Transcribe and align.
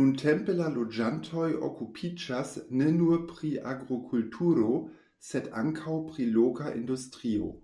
Nuntempe 0.00 0.52
la 0.58 0.68
loĝantoj 0.74 1.48
okupiĝas 1.68 2.52
ne 2.82 2.88
nur 3.00 3.18
pri 3.32 3.52
agrokulturo, 3.72 4.78
sed 5.32 5.52
ankaŭ 5.66 6.00
pri 6.12 6.32
loka 6.40 6.72
industrio. 6.84 7.54